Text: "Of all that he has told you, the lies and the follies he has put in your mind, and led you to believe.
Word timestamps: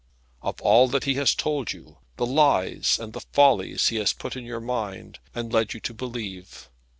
"Of 0.41 0.59
all 0.63 0.87
that 0.87 1.03
he 1.03 1.13
has 1.21 1.35
told 1.35 1.73
you, 1.73 1.99
the 2.17 2.25
lies 2.25 2.97
and 2.99 3.13
the 3.13 3.19
follies 3.21 3.89
he 3.89 3.97
has 3.97 4.13
put 4.13 4.35
in 4.35 4.45
your 4.45 4.59
mind, 4.59 5.19
and 5.35 5.53
led 5.53 5.75
you 5.75 5.79
to 5.81 5.93
believe. 5.93 6.71